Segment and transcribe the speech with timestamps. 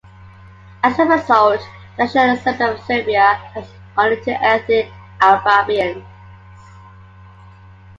[0.81, 1.61] As a result,
[1.95, 4.89] the National Assembly of Serbia has only two ethnic
[5.21, 6.03] Albanians.